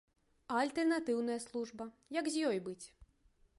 [0.53, 1.87] А альтэрнатыўная служба,
[2.19, 2.83] як з ёй быць?